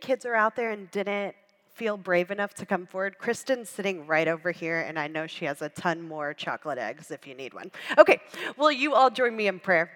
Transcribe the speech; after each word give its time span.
kids 0.00 0.24
are 0.24 0.34
out 0.34 0.56
there 0.56 0.70
and 0.70 0.90
didn't 0.90 1.34
feel 1.76 1.96
brave 1.96 2.30
enough 2.30 2.54
to 2.54 2.64
come 2.64 2.86
forward, 2.86 3.18
Kristen's 3.18 3.68
sitting 3.68 4.06
right 4.06 4.28
over 4.28 4.50
here, 4.50 4.80
and 4.80 4.98
I 4.98 5.08
know 5.08 5.26
she 5.26 5.44
has 5.44 5.60
a 5.60 5.68
ton 5.68 6.00
more 6.00 6.32
chocolate 6.32 6.78
eggs 6.78 7.10
if 7.10 7.26
you 7.26 7.34
need 7.34 7.52
one. 7.52 7.70
Okay, 7.98 8.20
will 8.56 8.72
you 8.72 8.94
all 8.94 9.10
join 9.10 9.36
me 9.36 9.46
in 9.46 9.60
prayer? 9.60 9.90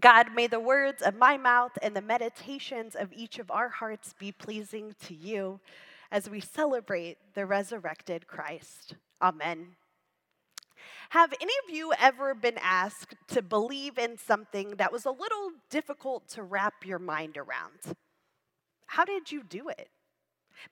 God, 0.00 0.28
may 0.34 0.46
the 0.46 0.60
words 0.60 1.02
of 1.02 1.16
my 1.16 1.36
mouth 1.36 1.72
and 1.82 1.94
the 1.94 2.00
meditations 2.00 2.94
of 2.94 3.12
each 3.12 3.38
of 3.38 3.50
our 3.50 3.68
hearts 3.68 4.14
be 4.18 4.32
pleasing 4.32 4.94
to 5.06 5.14
you 5.14 5.60
as 6.10 6.30
we 6.30 6.40
celebrate 6.40 7.18
the 7.34 7.44
resurrected 7.44 8.26
Christ. 8.26 8.94
Amen. 9.20 9.76
Have 11.10 11.34
any 11.40 11.52
of 11.66 11.74
you 11.74 11.92
ever 12.00 12.34
been 12.34 12.58
asked 12.62 13.14
to 13.28 13.42
believe 13.42 13.98
in 13.98 14.16
something 14.16 14.76
that 14.76 14.92
was 14.92 15.04
a 15.04 15.10
little 15.10 15.50
difficult 15.70 16.28
to 16.30 16.42
wrap 16.42 16.86
your 16.86 16.98
mind 16.98 17.36
around? 17.36 17.96
How 18.94 19.04
did 19.04 19.32
you 19.32 19.42
do 19.42 19.68
it? 19.70 19.88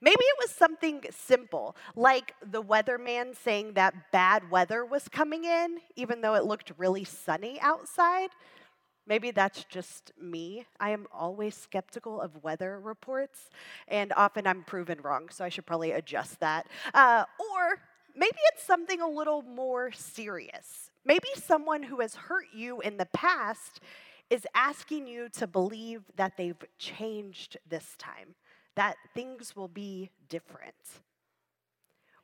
Maybe 0.00 0.20
it 0.20 0.36
was 0.40 0.52
something 0.52 1.02
simple, 1.10 1.74
like 1.96 2.34
the 2.40 2.62
weatherman 2.62 3.36
saying 3.36 3.72
that 3.72 4.12
bad 4.12 4.48
weather 4.48 4.84
was 4.84 5.08
coming 5.08 5.42
in, 5.42 5.78
even 5.96 6.20
though 6.20 6.34
it 6.34 6.44
looked 6.44 6.70
really 6.78 7.02
sunny 7.02 7.58
outside. 7.60 8.30
Maybe 9.08 9.32
that's 9.32 9.64
just 9.64 10.12
me. 10.22 10.66
I 10.78 10.90
am 10.90 11.08
always 11.12 11.56
skeptical 11.56 12.20
of 12.20 12.44
weather 12.44 12.78
reports, 12.78 13.50
and 13.88 14.12
often 14.16 14.46
I'm 14.46 14.62
proven 14.62 15.00
wrong, 15.00 15.28
so 15.28 15.44
I 15.44 15.48
should 15.48 15.66
probably 15.66 15.90
adjust 15.90 16.38
that. 16.38 16.68
Uh, 16.94 17.24
or 17.40 17.80
maybe 18.14 18.38
it's 18.52 18.62
something 18.62 19.00
a 19.00 19.08
little 19.08 19.42
more 19.42 19.90
serious. 19.90 20.92
Maybe 21.04 21.26
someone 21.34 21.82
who 21.82 21.98
has 21.98 22.14
hurt 22.14 22.46
you 22.54 22.80
in 22.82 22.98
the 22.98 23.06
past 23.06 23.80
is 24.32 24.46
asking 24.54 25.06
you 25.06 25.28
to 25.28 25.46
believe 25.46 26.00
that 26.16 26.38
they've 26.38 26.64
changed 26.78 27.58
this 27.68 27.94
time 27.98 28.34
that 28.76 28.96
things 29.12 29.54
will 29.54 29.68
be 29.68 30.08
different. 30.30 30.72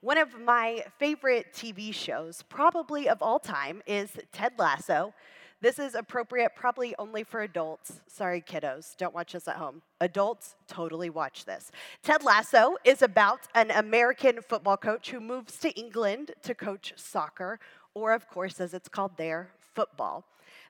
One 0.00 0.16
of 0.16 0.40
my 0.40 0.84
favorite 0.98 1.52
TV 1.52 1.92
shows, 1.92 2.42
probably 2.48 3.10
of 3.10 3.20
all 3.20 3.38
time, 3.38 3.82
is 3.86 4.12
Ted 4.32 4.52
Lasso. 4.58 5.12
This 5.60 5.78
is 5.78 5.94
appropriate 5.94 6.52
probably 6.56 6.94
only 6.98 7.24
for 7.24 7.42
adults. 7.42 8.00
Sorry, 8.06 8.40
kiddos, 8.40 8.96
don't 8.96 9.12
watch 9.12 9.32
this 9.32 9.46
at 9.46 9.56
home. 9.56 9.82
Adults, 10.00 10.56
totally 10.66 11.10
watch 11.10 11.44
this. 11.44 11.70
Ted 12.02 12.24
Lasso 12.24 12.76
is 12.84 13.02
about 13.02 13.40
an 13.54 13.70
American 13.72 14.40
football 14.40 14.78
coach 14.78 15.10
who 15.10 15.20
moves 15.20 15.58
to 15.58 15.68
England 15.72 16.30
to 16.42 16.54
coach 16.54 16.94
soccer, 16.96 17.60
or, 17.92 18.14
of 18.14 18.30
course, 18.30 18.62
as 18.62 18.72
it's 18.72 18.88
called 18.88 19.18
there, 19.18 19.50
football. 19.74 20.24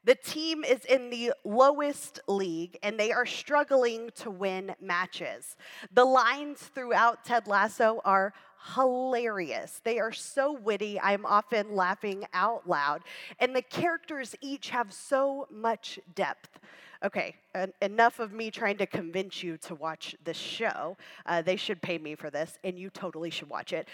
The 0.04 0.14
team 0.14 0.64
is 0.64 0.84
in 0.84 1.10
the 1.10 1.32
lowest 1.44 2.20
league 2.26 2.78
and 2.82 2.98
they 2.98 3.12
are 3.12 3.26
struggling 3.26 4.10
to 4.16 4.30
win 4.30 4.74
matches. 4.80 5.56
The 5.92 6.04
lines 6.04 6.58
throughout 6.58 7.24
Ted 7.24 7.46
Lasso 7.46 8.00
are 8.04 8.32
hilarious. 8.74 9.80
They 9.84 9.98
are 9.98 10.12
so 10.12 10.52
witty, 10.52 11.00
I'm 11.00 11.24
often 11.24 11.74
laughing 11.74 12.24
out 12.32 12.68
loud. 12.68 13.02
And 13.38 13.54
the 13.54 13.62
characters 13.62 14.34
each 14.40 14.70
have 14.70 14.92
so 14.92 15.46
much 15.50 15.98
depth. 16.14 16.58
Okay, 17.04 17.36
enough 17.80 18.18
of 18.18 18.32
me 18.32 18.50
trying 18.50 18.76
to 18.78 18.86
convince 18.86 19.42
you 19.42 19.56
to 19.58 19.76
watch 19.76 20.16
this 20.24 20.36
show. 20.36 20.96
Uh, 21.26 21.42
they 21.42 21.54
should 21.54 21.80
pay 21.80 21.96
me 21.96 22.16
for 22.16 22.28
this, 22.28 22.58
and 22.64 22.76
you 22.76 22.90
totally 22.90 23.30
should 23.30 23.48
watch 23.48 23.72
it. 23.72 23.86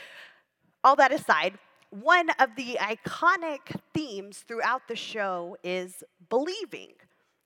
All 0.83 0.97
that 0.97 1.13
aside, 1.13 1.59
one 2.03 2.29
of 2.41 2.57
the 2.57 2.77
iconic 2.81 3.81
themes 3.93 4.39
throughout 4.39 4.89
the 4.89 4.97
show 4.97 5.57
is 5.63 6.03
believing. 6.29 6.89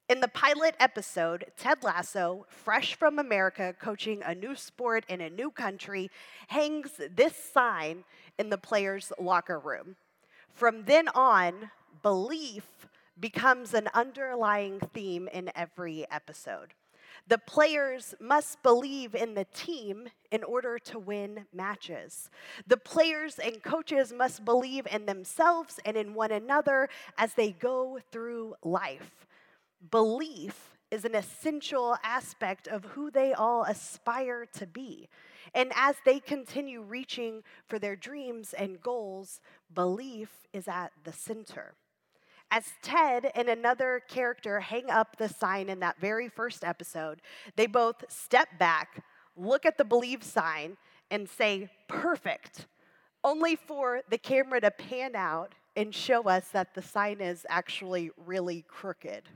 In 0.09 0.21
the 0.21 0.29
pilot 0.29 0.75
episode, 0.81 1.45
Ted 1.59 1.85
Lasso, 1.85 2.47
fresh 2.49 2.95
from 2.95 3.19
America, 3.19 3.75
coaching 3.79 4.23
a 4.25 4.35
new 4.35 4.57
sport 4.57 5.05
in 5.07 5.21
a 5.21 5.29
new 5.29 5.51
country, 5.51 6.11
hangs 6.47 6.93
this 7.15 7.37
sign 7.37 8.05
in 8.39 8.49
the 8.49 8.57
players' 8.57 9.13
locker 9.19 9.59
room. 9.59 9.97
From 10.55 10.85
then 10.87 11.09
on, 11.09 11.71
belief 12.03 12.87
becomes 13.21 13.75
an 13.75 13.91
underlying 13.93 14.81
theme 14.95 15.29
in 15.31 15.51
every 15.55 16.07
episode. 16.11 16.73
The 17.27 17.39
players 17.39 18.15
must 18.21 18.63
believe 18.63 19.15
in 19.15 19.35
the 19.35 19.47
team 19.53 20.09
in 20.31 20.45
order 20.45 20.79
to 20.79 20.99
win 20.99 21.47
matches. 21.53 22.31
The 22.67 22.77
players 22.77 23.39
and 23.39 23.63
coaches 23.63 24.13
must 24.13 24.45
believe 24.45 24.87
in 24.91 25.07
themselves 25.07 25.81
and 25.85 25.97
in 25.97 26.15
one 26.15 26.31
another 26.31 26.89
as 27.17 27.35
they 27.35 27.53
go 27.53 27.99
through 28.13 28.55
life. 28.63 29.27
Belief 29.91 30.77
is 30.91 31.05
an 31.05 31.15
essential 31.15 31.97
aspect 32.03 32.67
of 32.67 32.85
who 32.85 33.11
they 33.11 33.33
all 33.33 33.65
aspire 33.65 34.47
to 34.55 34.67
be. 34.67 35.09
And 35.55 35.73
as 35.75 35.97
they 36.05 36.21
continue 36.21 36.83
reaching 36.83 37.43
for 37.67 37.79
their 37.79 37.97
dreams 37.97 38.55
and 38.55 38.81
goals, 38.81 39.41
belief 39.75 40.47
is 40.53 40.69
at 40.69 40.93
the 41.05 41.13
center. 41.13 41.75
As 42.51 42.65
Ted 42.83 43.31
and 43.35 43.49
another 43.49 44.03
character 44.09 44.61
hang 44.61 44.91
up 44.91 45.17
the 45.17 45.29
sign 45.29 45.69
in 45.69 45.81
that 45.81 46.01
very 46.01 46.29
first 46.29 46.65
episode, 46.65 47.21
they 47.57 47.67
both 47.67 48.05
step 48.09 48.49
back, 48.59 49.05
look 49.37 49.67
at 49.67 49.77
the 49.77 49.85
believe 49.85 50.25
sign, 50.25 50.77
and 51.11 51.29
say, 51.29 51.69
perfect, 51.89 52.67
only 53.23 53.55
for 53.55 54.01
the 54.09 54.19
camera 54.19 54.61
to 54.61 54.71
pan 54.71 55.15
out 55.15 55.55
and 55.77 55.95
show 55.95 56.23
us 56.23 56.49
that 56.49 56.75
the 56.75 56.83
sign 56.83 57.21
is 57.21 57.47
actually 57.49 58.11
really 58.27 58.65
crooked. 58.67 59.29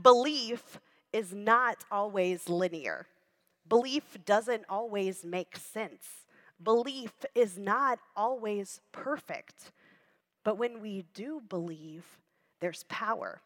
Belief 0.00 0.78
is 1.12 1.32
not 1.32 1.84
always 1.90 2.48
linear. 2.48 3.06
Belief 3.68 4.18
doesn't 4.24 4.64
always 4.68 5.24
make 5.24 5.56
sense. 5.56 6.06
Belief 6.62 7.12
is 7.34 7.58
not 7.58 7.98
always 8.16 8.80
perfect. 8.92 9.72
But 10.48 10.56
when 10.56 10.80
we 10.80 11.04
do 11.12 11.42
believe, 11.46 12.06
there's 12.62 12.86
power. 12.88 13.42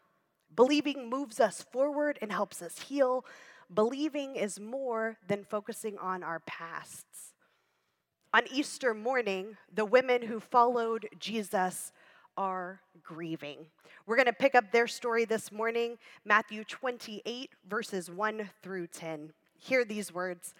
Believing 0.55 1.09
moves 1.09 1.41
us 1.41 1.61
forward 1.61 2.17
and 2.21 2.31
helps 2.31 2.61
us 2.61 2.79
heal. 2.79 3.25
Believing 3.73 4.37
is 4.37 4.57
more 4.57 5.17
than 5.27 5.43
focusing 5.43 5.97
on 5.97 6.23
our 6.23 6.39
pasts. 6.47 7.33
On 8.33 8.43
Easter 8.49 8.93
morning, 8.93 9.57
the 9.75 9.83
women 9.83 10.21
who 10.21 10.39
followed 10.39 11.09
Jesus 11.19 11.91
are 12.37 12.79
grieving. 13.03 13.65
We're 14.05 14.15
going 14.15 14.27
to 14.27 14.31
pick 14.31 14.55
up 14.55 14.71
their 14.71 14.87
story 14.87 15.25
this 15.25 15.51
morning, 15.51 15.97
Matthew 16.23 16.63
28, 16.63 17.49
verses 17.67 18.09
1 18.09 18.49
through 18.61 18.87
10. 18.87 19.33
Hear 19.59 19.83
these 19.83 20.13
words. 20.13 20.55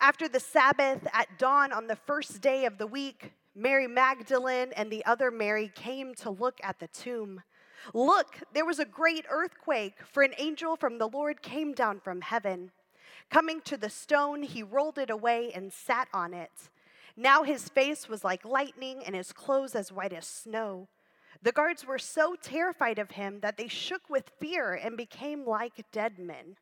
After 0.00 0.26
the 0.26 0.40
Sabbath, 0.40 1.06
at 1.12 1.38
dawn 1.38 1.70
on 1.70 1.86
the 1.86 1.96
first 1.96 2.40
day 2.40 2.64
of 2.64 2.78
the 2.78 2.86
week, 2.86 3.34
Mary 3.58 3.86
Magdalene 3.86 4.70
and 4.76 4.90
the 4.90 5.04
other 5.06 5.30
Mary 5.30 5.72
came 5.74 6.14
to 6.16 6.28
look 6.28 6.60
at 6.62 6.78
the 6.78 6.88
tomb. 6.88 7.42
Look, 7.94 8.36
there 8.52 8.66
was 8.66 8.78
a 8.78 8.84
great 8.84 9.24
earthquake, 9.30 9.94
for 10.12 10.22
an 10.22 10.34
angel 10.36 10.76
from 10.76 10.98
the 10.98 11.08
Lord 11.08 11.40
came 11.40 11.72
down 11.72 12.00
from 12.00 12.20
heaven. 12.20 12.70
Coming 13.30 13.62
to 13.62 13.78
the 13.78 13.88
stone, 13.88 14.42
he 14.42 14.62
rolled 14.62 14.98
it 14.98 15.08
away 15.08 15.52
and 15.54 15.72
sat 15.72 16.08
on 16.12 16.34
it. 16.34 16.68
Now 17.16 17.44
his 17.44 17.70
face 17.70 18.10
was 18.10 18.22
like 18.22 18.44
lightning 18.44 19.02
and 19.06 19.14
his 19.14 19.32
clothes 19.32 19.74
as 19.74 19.90
white 19.90 20.12
as 20.12 20.26
snow. 20.26 20.88
The 21.42 21.52
guards 21.52 21.86
were 21.86 21.98
so 21.98 22.36
terrified 22.40 22.98
of 22.98 23.12
him 23.12 23.40
that 23.40 23.56
they 23.56 23.68
shook 23.68 24.10
with 24.10 24.32
fear 24.38 24.74
and 24.74 24.98
became 24.98 25.46
like 25.46 25.90
dead 25.92 26.18
men. 26.18 26.56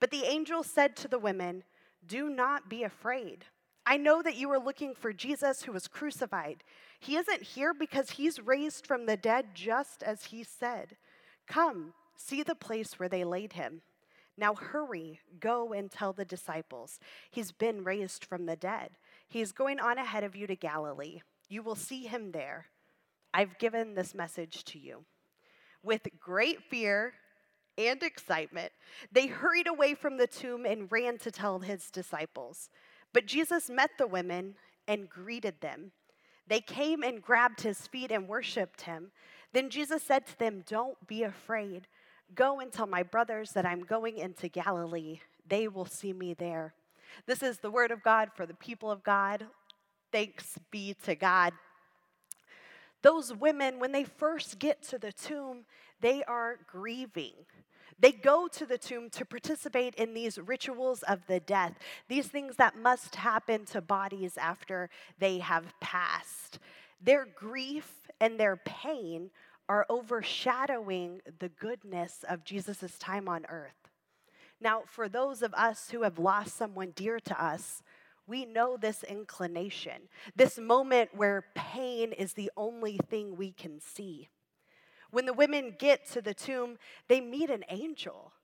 But 0.00 0.10
the 0.10 0.24
angel 0.24 0.62
said 0.62 0.96
to 0.96 1.08
the 1.08 1.18
women, 1.18 1.64
Do 2.06 2.28
not 2.28 2.68
be 2.68 2.82
afraid. 2.82 3.46
I 3.86 3.96
know 3.96 4.20
that 4.20 4.34
you 4.34 4.50
are 4.50 4.58
looking 4.58 4.94
for 4.94 5.12
Jesus 5.12 5.62
who 5.62 5.72
was 5.72 5.86
crucified. 5.86 6.64
He 6.98 7.16
isn't 7.16 7.42
here 7.42 7.72
because 7.72 8.10
he's 8.10 8.40
raised 8.40 8.84
from 8.84 9.06
the 9.06 9.16
dead 9.16 9.54
just 9.54 10.02
as 10.02 10.24
he 10.24 10.42
said. 10.42 10.96
Come, 11.46 11.94
see 12.16 12.42
the 12.42 12.56
place 12.56 12.98
where 12.98 13.08
they 13.08 13.22
laid 13.22 13.52
him. 13.52 13.82
Now 14.36 14.54
hurry, 14.54 15.20
go 15.38 15.72
and 15.72 15.90
tell 15.90 16.12
the 16.12 16.24
disciples. 16.24 16.98
He's 17.30 17.52
been 17.52 17.84
raised 17.84 18.24
from 18.24 18.46
the 18.46 18.56
dead. 18.56 18.90
He's 19.28 19.52
going 19.52 19.78
on 19.78 19.98
ahead 19.98 20.24
of 20.24 20.34
you 20.34 20.48
to 20.48 20.56
Galilee. 20.56 21.20
You 21.48 21.62
will 21.62 21.76
see 21.76 22.06
him 22.06 22.32
there. 22.32 22.66
I've 23.32 23.58
given 23.58 23.94
this 23.94 24.14
message 24.14 24.64
to 24.64 24.78
you. 24.78 25.04
With 25.82 26.08
great 26.18 26.62
fear 26.62 27.14
and 27.78 28.02
excitement, 28.02 28.72
they 29.12 29.26
hurried 29.26 29.68
away 29.68 29.94
from 29.94 30.16
the 30.16 30.26
tomb 30.26 30.66
and 30.66 30.90
ran 30.90 31.18
to 31.18 31.30
tell 31.30 31.60
his 31.60 31.90
disciples. 31.90 32.68
But 33.16 33.24
Jesus 33.24 33.70
met 33.70 33.92
the 33.96 34.06
women 34.06 34.56
and 34.86 35.08
greeted 35.08 35.62
them. 35.62 35.92
They 36.48 36.60
came 36.60 37.02
and 37.02 37.22
grabbed 37.22 37.62
his 37.62 37.86
feet 37.86 38.12
and 38.12 38.28
worshiped 38.28 38.82
him. 38.82 39.10
Then 39.54 39.70
Jesus 39.70 40.02
said 40.02 40.26
to 40.26 40.38
them, 40.38 40.62
Don't 40.68 40.98
be 41.06 41.22
afraid. 41.22 41.86
Go 42.34 42.60
and 42.60 42.70
tell 42.70 42.86
my 42.86 43.02
brothers 43.02 43.52
that 43.52 43.64
I'm 43.64 43.80
going 43.80 44.18
into 44.18 44.48
Galilee. 44.48 45.20
They 45.48 45.66
will 45.66 45.86
see 45.86 46.12
me 46.12 46.34
there. 46.34 46.74
This 47.24 47.42
is 47.42 47.56
the 47.56 47.70
word 47.70 47.90
of 47.90 48.02
God 48.02 48.32
for 48.34 48.44
the 48.44 48.52
people 48.52 48.90
of 48.90 49.02
God. 49.02 49.46
Thanks 50.12 50.58
be 50.70 50.94
to 51.04 51.14
God. 51.14 51.54
Those 53.00 53.32
women, 53.34 53.80
when 53.80 53.92
they 53.92 54.04
first 54.04 54.58
get 54.58 54.82
to 54.88 54.98
the 54.98 55.12
tomb, 55.12 55.64
they 56.02 56.22
are 56.24 56.58
grieving. 56.70 57.46
They 57.98 58.12
go 58.12 58.46
to 58.48 58.66
the 58.66 58.78
tomb 58.78 59.08
to 59.10 59.24
participate 59.24 59.94
in 59.94 60.12
these 60.12 60.38
rituals 60.38 61.02
of 61.04 61.26
the 61.26 61.40
death, 61.40 61.78
these 62.08 62.26
things 62.26 62.56
that 62.56 62.76
must 62.76 63.16
happen 63.16 63.64
to 63.66 63.80
bodies 63.80 64.36
after 64.36 64.90
they 65.18 65.38
have 65.38 65.72
passed. 65.80 66.58
Their 67.00 67.26
grief 67.26 68.10
and 68.20 68.38
their 68.38 68.56
pain 68.56 69.30
are 69.68 69.86
overshadowing 69.88 71.22
the 71.38 71.48
goodness 71.48 72.24
of 72.28 72.44
Jesus' 72.44 72.98
time 72.98 73.28
on 73.28 73.46
earth. 73.48 73.90
Now, 74.60 74.82
for 74.86 75.08
those 75.08 75.42
of 75.42 75.52
us 75.54 75.90
who 75.90 76.02
have 76.02 76.18
lost 76.18 76.56
someone 76.56 76.92
dear 76.94 77.18
to 77.20 77.42
us, 77.42 77.82
we 78.26 78.44
know 78.44 78.76
this 78.76 79.04
inclination, 79.04 80.08
this 80.34 80.58
moment 80.58 81.10
where 81.14 81.44
pain 81.54 82.12
is 82.12 82.32
the 82.32 82.50
only 82.56 82.98
thing 83.08 83.36
we 83.36 83.52
can 83.52 83.80
see. 83.80 84.28
When 85.16 85.24
the 85.24 85.32
women 85.32 85.74
get 85.78 86.04
to 86.10 86.20
the 86.20 86.34
tomb, 86.34 86.76
they 87.08 87.22
meet 87.22 87.48
an 87.48 87.64
angel 87.70 88.34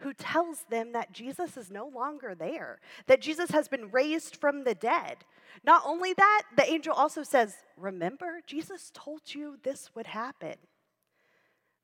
who 0.00 0.12
tells 0.12 0.64
them 0.68 0.92
that 0.92 1.10
Jesus 1.10 1.56
is 1.56 1.70
no 1.70 1.86
longer 1.86 2.34
there, 2.34 2.80
that 3.06 3.22
Jesus 3.22 3.50
has 3.52 3.66
been 3.66 3.90
raised 3.90 4.36
from 4.36 4.64
the 4.64 4.74
dead. 4.74 5.24
Not 5.64 5.84
only 5.86 6.12
that, 6.12 6.42
the 6.54 6.70
angel 6.70 6.92
also 6.92 7.22
says, 7.22 7.54
Remember, 7.78 8.42
Jesus 8.46 8.90
told 8.92 9.22
you 9.28 9.56
this 9.62 9.94
would 9.94 10.08
happen. 10.08 10.56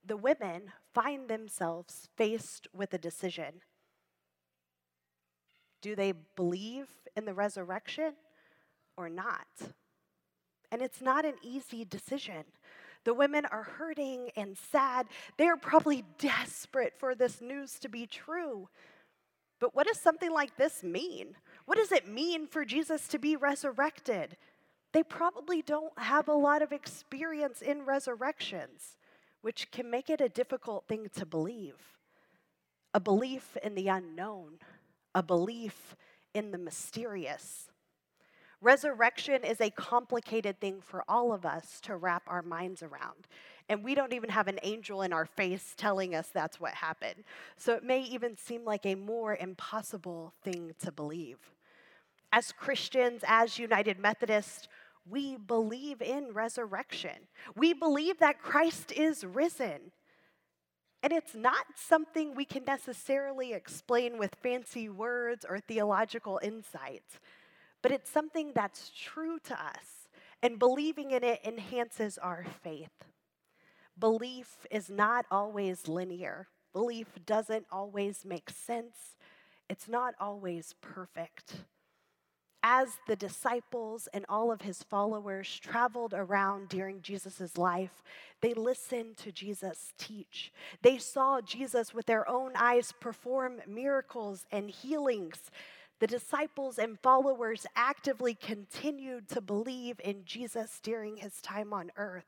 The 0.05 0.19
women 0.19 0.73
find 0.93 1.27
themselves 1.27 2.11
faced 2.15 2.69
with 2.75 2.93
a 2.93 2.99
decision. 2.99 3.63
Do 5.81 5.97
they 5.97 6.13
believe 6.37 6.89
in 7.17 7.25
the 7.25 7.33
resurrection 7.33 8.13
or 8.95 9.09
not? 9.09 9.47
And 10.71 10.83
it's 10.83 11.01
not 11.01 11.25
an 11.25 11.37
easy 11.43 11.87
decision. 11.87 12.45
The 13.05 13.15
women 13.15 13.45
are 13.47 13.63
hurting 13.63 14.31
and 14.37 14.57
sad. 14.57 15.07
They're 15.37 15.57
probably 15.57 16.05
desperate 16.19 16.95
for 16.97 17.15
this 17.15 17.41
news 17.41 17.79
to 17.81 17.89
be 17.89 18.07
true. 18.07 18.69
But 19.61 19.75
what 19.75 19.87
does 19.87 20.01
something 20.01 20.33
like 20.33 20.57
this 20.57 20.83
mean? 20.83 21.37
What 21.67 21.79
does 21.79 21.93
it 21.93 22.09
mean 22.09 22.47
for 22.47 22.65
Jesus 22.65 23.07
to 23.09 23.19
be 23.19 23.37
resurrected? 23.37 24.37
They 24.93 25.03
probably 25.03 25.63
don't 25.63 25.97
have 25.99 26.29
a 26.29 26.35
lot 26.35 26.63
of 26.63 26.73
experience 26.73 27.63
in 27.63 27.85
resurrections, 27.85 28.97
which 29.43 29.71
can 29.71 29.91
make 29.91 30.09
it 30.09 30.21
a 30.21 30.29
difficult 30.29 30.87
thing 30.87 31.09
to 31.17 31.27
believe. 31.27 31.77
A 32.95 33.01
belief 33.01 33.57
in 33.63 33.75
the 33.75 33.89
unknown, 33.89 34.59
a 35.15 35.23
belief 35.23 35.97
in 36.33 36.53
the 36.53 36.59
mysterious. 36.59 37.71
Resurrection 38.65 39.45
is 39.45 39.61
a 39.61 39.69
complicated 39.69 40.59
thing 40.59 40.81
for 40.81 41.05
all 41.07 41.35
of 41.35 41.45
us 41.45 41.81
to 41.83 41.97
wrap 41.97 42.23
our 42.27 42.41
minds 42.41 42.83
around. 42.83 43.29
And 43.69 43.85
we 43.85 43.95
don't 43.95 44.15
even 44.15 44.31
have 44.31 44.49
an 44.49 44.59
angel 44.63 45.03
in 45.03 45.13
our 45.13 45.27
face 45.27 45.75
telling 45.77 46.15
us 46.15 46.31
that's 46.33 46.59
what 46.59 46.73
happened. 46.73 47.25
So 47.59 47.75
it 47.75 47.85
may 47.85 48.01
even 48.01 48.39
seem 48.39 48.65
like 48.65 48.87
a 48.87 48.95
more 48.95 49.37
impossible 49.37 50.33
thing 50.43 50.73
to 50.83 50.91
believe. 50.91 51.37
As 52.33 52.53
Christians, 52.53 53.23
as 53.27 53.59
United 53.59 53.99
Methodists, 53.99 54.67
we 55.07 55.37
believe 55.37 56.01
in 56.01 56.33
resurrection. 56.33 57.29
We 57.55 57.75
believe 57.75 58.19
that 58.21 58.41
Christ 58.41 58.93
is 58.93 59.27
risen. 59.27 59.93
And 61.03 61.13
it's 61.13 61.35
not 61.35 61.67
something 61.77 62.35
we 62.35 62.47
can 62.47 62.65
necessarily 62.65 63.53
explain 63.53 64.17
with 64.17 64.35
fancy 64.43 64.89
words 64.89 65.45
or 65.47 65.61
theological 65.61 66.41
insights, 66.43 67.19
but 67.85 67.93
it's 67.93 68.11
something 68.11 68.51
that's 68.55 68.91
true 68.99 69.39
to 69.41 69.53
us, 69.53 70.09
and 70.43 70.59
believing 70.59 71.11
in 71.11 71.23
it 71.23 71.39
enhances 71.45 72.17
our 72.17 72.47
faith. 72.63 73.05
Belief 73.99 74.67
is 74.71 74.89
not 74.89 75.27
always 75.31 75.87
linear, 75.87 76.49
belief 76.73 77.09
doesn't 77.27 77.67
always 77.71 78.25
make 78.25 78.49
sense, 78.49 79.17
it's 79.69 79.87
not 79.87 80.15
always 80.19 80.75
perfect 80.81 81.57
as 82.67 82.97
the 83.07 83.15
disciples 83.15 84.09
and 84.15 84.25
all 84.27 84.51
of 84.51 84.63
his 84.63 84.83
followers 84.83 85.61
traveled 85.63 86.15
around 86.15 86.71
during 86.71 87.03
Jesus' 87.03 87.59
life, 87.59 88.03
they 88.41 88.55
listened 88.55 89.19
to 89.19 89.31
Jesus 89.31 89.93
teach. 89.99 90.51
They 90.81 90.97
saw 90.97 91.43
Jesus 91.43 91.93
with 91.93 92.07
their 92.07 92.27
own 92.27 92.53
eyes 92.57 92.91
perform 92.99 93.61
miracles 93.69 94.47
and 94.51 94.71
healings. 94.71 95.51
The 96.01 96.07
disciples 96.07 96.79
and 96.79 96.99
followers 97.01 97.67
actively 97.77 98.35
continued 98.35 99.29
to 99.29 99.41
believe 99.41 100.01
in 100.03 100.25
Jesus 100.25 100.81
during 100.83 101.17
his 101.17 101.41
time 101.41 101.73
on 101.73 101.91
earth. 101.97 102.27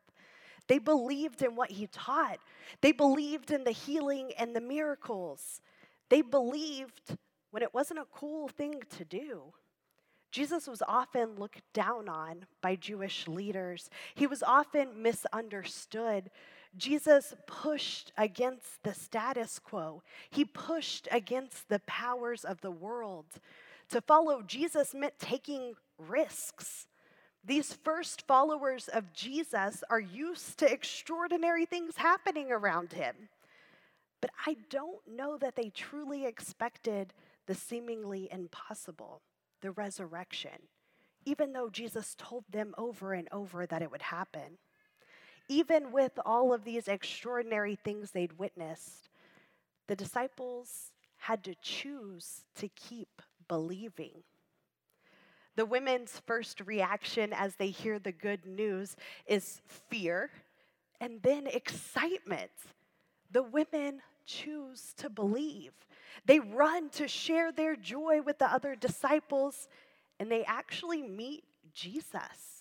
They 0.68 0.78
believed 0.78 1.42
in 1.42 1.54
what 1.54 1.70
he 1.70 1.86
taught, 1.86 2.38
they 2.80 2.92
believed 2.92 3.50
in 3.50 3.64
the 3.64 3.70
healing 3.70 4.32
and 4.38 4.54
the 4.54 4.60
miracles. 4.60 5.60
They 6.08 6.22
believed 6.22 7.16
when 7.50 7.62
it 7.62 7.74
wasn't 7.74 8.00
a 8.00 8.06
cool 8.12 8.48
thing 8.48 8.82
to 8.96 9.04
do. 9.04 9.52
Jesus 10.30 10.66
was 10.66 10.82
often 10.86 11.36
looked 11.36 11.62
down 11.72 12.08
on 12.08 12.44
by 12.60 12.76
Jewish 12.76 13.26
leaders. 13.26 13.88
He 14.14 14.26
was 14.26 14.42
often 14.42 15.02
misunderstood. 15.02 16.30
Jesus 16.76 17.34
pushed 17.46 18.12
against 18.16 18.82
the 18.82 18.94
status 18.94 19.58
quo, 19.58 20.02
he 20.30 20.44
pushed 20.44 21.08
against 21.10 21.68
the 21.68 21.80
powers 21.86 22.44
of 22.44 22.60
the 22.60 22.70
world. 22.70 23.26
To 23.90 24.00
follow 24.00 24.42
Jesus 24.42 24.94
meant 24.94 25.18
taking 25.18 25.74
risks. 25.98 26.86
These 27.44 27.72
first 27.72 28.26
followers 28.26 28.88
of 28.88 29.12
Jesus 29.12 29.84
are 29.88 30.00
used 30.00 30.58
to 30.58 30.70
extraordinary 30.70 31.64
things 31.64 31.96
happening 31.96 32.50
around 32.50 32.92
him. 32.92 33.28
But 34.20 34.30
I 34.44 34.56
don't 34.70 35.06
know 35.06 35.36
that 35.38 35.54
they 35.54 35.70
truly 35.70 36.26
expected 36.26 37.12
the 37.46 37.54
seemingly 37.54 38.28
impossible 38.32 39.22
the 39.60 39.70
resurrection, 39.70 40.68
even 41.24 41.52
though 41.52 41.70
Jesus 41.70 42.14
told 42.18 42.44
them 42.50 42.74
over 42.76 43.12
and 43.12 43.28
over 43.32 43.66
that 43.66 43.82
it 43.82 43.90
would 43.90 44.02
happen. 44.02 44.58
Even 45.48 45.92
with 45.92 46.18
all 46.24 46.52
of 46.52 46.64
these 46.64 46.88
extraordinary 46.88 47.76
things 47.76 48.10
they'd 48.10 48.38
witnessed, 48.38 49.08
the 49.86 49.96
disciples 49.96 50.92
had 51.18 51.44
to 51.44 51.54
choose 51.62 52.44
to 52.56 52.68
keep 52.68 53.22
believing. 53.48 54.22
The 55.54 55.64
women's 55.64 56.20
first 56.26 56.60
reaction 56.60 57.32
as 57.32 57.56
they 57.56 57.68
hear 57.68 57.98
the 57.98 58.12
good 58.12 58.44
news 58.44 58.96
is 59.26 59.60
fear 59.88 60.30
and 61.00 61.22
then 61.22 61.46
excitement. 61.46 62.50
The 63.30 63.42
women 63.42 64.02
choose 64.26 64.92
to 64.98 65.08
believe. 65.08 65.72
They 66.26 66.40
run 66.40 66.90
to 66.90 67.08
share 67.08 67.52
their 67.52 67.76
joy 67.76 68.20
with 68.22 68.38
the 68.38 68.52
other 68.52 68.74
disciples, 68.74 69.68
and 70.18 70.30
they 70.30 70.44
actually 70.44 71.02
meet 71.02 71.44
Jesus. 71.72 72.55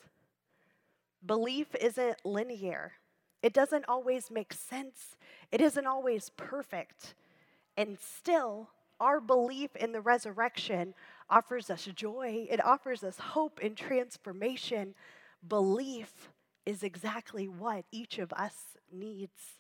Belief 1.26 1.74
isn't 1.76 2.26
linear, 2.26 2.94
it 3.42 3.54
doesn't 3.54 3.86
always 3.88 4.30
make 4.30 4.54
sense, 4.54 5.18
it 5.52 5.62
isn't 5.62 5.88
always 5.88 6.30
perfect. 6.36 7.16
And 7.78 7.98
still, 8.00 8.70
our 9.00 9.20
belief 9.20 9.76
in 9.76 9.92
the 9.92 10.02
resurrection 10.02 10.94
offers 11.30 11.70
us 11.70 11.86
joy, 11.96 12.48
it 12.50 12.64
offers 12.64 13.04
us 13.04 13.18
hope 13.18 13.60
and 13.62 13.76
transformation. 13.76 14.96
Belief 15.48 16.30
is 16.66 16.84
exactly 16.84 17.48
what 17.48 17.86
each 17.92 18.18
of 18.18 18.32
us 18.34 18.78
needs 18.92 19.60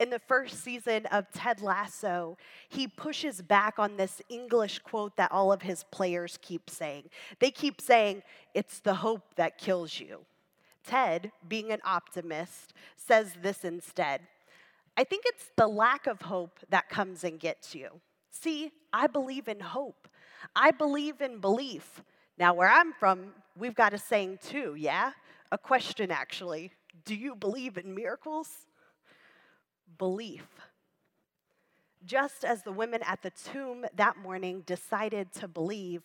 in 0.00 0.10
the 0.10 0.18
first 0.18 0.62
season 0.64 1.06
of 1.06 1.30
Ted 1.32 1.60
Lasso, 1.60 2.36
he 2.68 2.88
pushes 2.88 3.40
back 3.40 3.78
on 3.78 3.96
this 3.96 4.20
English 4.28 4.80
quote 4.80 5.16
that 5.16 5.30
all 5.30 5.52
of 5.52 5.62
his 5.62 5.84
players 5.90 6.38
keep 6.42 6.68
saying. 6.68 7.04
They 7.38 7.50
keep 7.50 7.80
saying, 7.80 8.22
It's 8.54 8.80
the 8.80 8.94
hope 8.94 9.34
that 9.36 9.58
kills 9.58 10.00
you. 10.00 10.20
Ted, 10.84 11.30
being 11.48 11.70
an 11.70 11.80
optimist, 11.84 12.74
says 12.96 13.34
this 13.40 13.64
instead 13.64 14.22
I 14.96 15.04
think 15.04 15.24
it's 15.26 15.50
the 15.56 15.68
lack 15.68 16.06
of 16.06 16.20
hope 16.22 16.58
that 16.68 16.90
comes 16.90 17.24
and 17.24 17.40
gets 17.40 17.74
you. 17.74 17.88
See, 18.30 18.72
I 18.92 19.06
believe 19.06 19.48
in 19.48 19.60
hope, 19.60 20.08
I 20.54 20.70
believe 20.70 21.20
in 21.20 21.38
belief. 21.38 22.02
Now, 22.38 22.54
where 22.54 22.70
I'm 22.70 22.92
from, 22.94 23.34
we've 23.56 23.74
got 23.74 23.92
a 23.92 23.98
saying 23.98 24.38
too, 24.42 24.74
yeah? 24.76 25.12
A 25.52 25.58
question 25.58 26.10
actually. 26.10 26.72
Do 27.04 27.14
you 27.14 27.34
believe 27.34 27.78
in 27.78 27.94
miracles? 27.94 28.66
Belief. 29.98 30.46
Just 32.04 32.44
as 32.44 32.62
the 32.62 32.72
women 32.72 33.00
at 33.06 33.22
the 33.22 33.30
tomb 33.30 33.84
that 33.94 34.16
morning 34.16 34.62
decided 34.66 35.32
to 35.34 35.46
believe, 35.46 36.02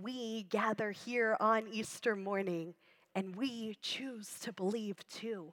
we 0.00 0.44
gather 0.44 0.90
here 0.90 1.36
on 1.40 1.68
Easter 1.70 2.16
morning 2.16 2.74
and 3.14 3.36
we 3.36 3.76
choose 3.80 4.38
to 4.40 4.52
believe 4.52 4.96
too. 5.08 5.52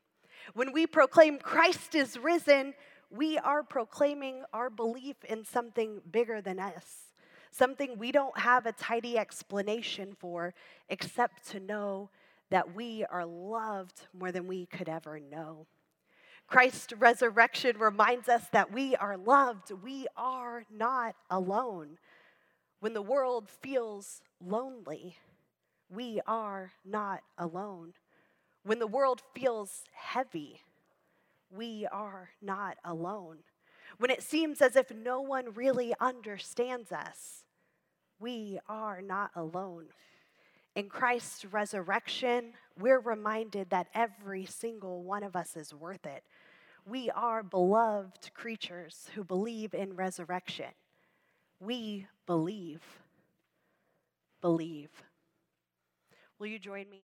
When 0.54 0.72
we 0.72 0.88
proclaim 0.88 1.40
Christ 1.40 1.96
is 1.96 2.18
risen, 2.18 2.74
we 3.10 3.38
are 3.38 3.64
proclaiming 3.64 4.44
our 4.54 4.70
belief 4.70 5.16
in 5.28 5.46
something 5.46 6.02
bigger 6.12 6.42
than 6.42 6.60
us, 6.60 7.14
something 7.52 7.98
we 7.98 8.12
don't 8.12 8.38
have 8.38 8.66
a 8.66 8.72
tidy 8.72 9.18
explanation 9.18 10.16
for, 10.20 10.54
except 10.90 11.48
to 11.52 11.60
know 11.60 12.10
that 12.50 12.76
we 12.76 13.06
are 13.06 13.26
loved 13.26 14.08
more 14.14 14.32
than 14.32 14.48
we 14.48 14.66
could 14.66 14.90
ever 14.90 15.20
know. 15.20 15.66
Christ's 16.48 16.94
resurrection 16.94 17.78
reminds 17.78 18.30
us 18.30 18.46
that 18.52 18.72
we 18.72 18.96
are 18.96 19.18
loved. 19.18 19.72
We 19.84 20.08
are 20.16 20.64
not 20.74 21.16
alone. 21.30 21.98
When 22.80 22.94
the 22.94 23.02
world 23.02 23.50
feels 23.50 24.22
lonely, 24.44 25.18
we 25.90 26.22
are 26.26 26.72
not 26.86 27.22
alone. 27.38 27.94
When 28.64 28.80
the 28.80 28.88
world 28.88 29.22
feels 29.36 29.84
heavy, 29.94 30.62
we 31.52 31.86
are 31.92 32.30
not 32.42 32.78
alone. 32.84 33.40
When 33.98 34.12
it 34.12 34.24
seems 34.24 34.62
as 34.62 34.76
if 34.76 34.92
no 34.92 35.22
one 35.22 35.54
really 35.54 35.94
understands 36.00 36.92
us, 36.92 37.44
we 38.20 38.60
are 38.70 39.02
not 39.02 39.32
alone. 39.36 39.88
In 40.76 40.90
Christ's 40.90 41.44
resurrection, 41.46 42.54
we're 42.80 43.00
reminded 43.00 43.72
that 43.72 43.88
every 43.96 44.46
single 44.46 45.02
one 45.02 45.24
of 45.24 45.36
us 45.36 45.56
is 45.56 45.74
worth 45.74 46.06
it. 46.06 46.24
We 46.90 47.10
are 47.10 47.44
beloved 47.44 48.34
creatures 48.34 49.10
who 49.14 49.26
believe 49.26 49.74
in 49.74 49.96
resurrection. 49.96 50.72
We 51.60 52.08
believe. 52.26 52.82
Believe. 54.40 54.92
Will 56.40 56.48
you 56.48 56.60
join 56.60 56.90
me? 56.90 57.04